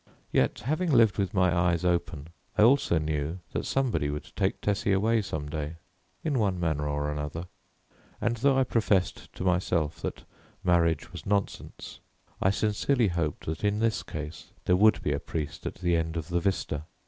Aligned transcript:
Yet, 0.31 0.61
having 0.61 0.91
lived 0.91 1.19
with 1.19 1.31
my 1.31 1.55
eyes 1.55 1.85
open, 1.85 2.29
I 2.57 2.63
also 2.63 2.97
knew 2.97 3.37
that 3.51 3.67
somebody 3.67 4.09
would 4.09 4.35
take 4.35 4.59
Tessie 4.59 4.91
away 4.93 5.21
some 5.21 5.47
day, 5.47 5.75
in 6.23 6.39
one 6.39 6.59
manner 6.59 6.87
or 6.89 7.11
another, 7.11 7.45
and 8.19 8.35
though 8.37 8.57
I 8.57 8.63
professed 8.63 9.31
to 9.33 9.43
myself 9.43 10.01
that 10.01 10.23
marriage 10.63 11.11
was 11.11 11.27
nonsense, 11.27 11.99
I 12.41 12.49
sincerely 12.49 13.09
hoped 13.09 13.45
that, 13.45 13.63
in 13.63 13.77
this 13.77 14.01
case, 14.01 14.49
there 14.65 14.75
would 14.75 15.03
be 15.03 15.13
a 15.13 15.19
priest 15.19 15.67
at 15.67 15.75
the 15.75 15.95
end 15.95 16.17
of 16.17 16.29
the 16.29 16.39
vista. 16.39 16.85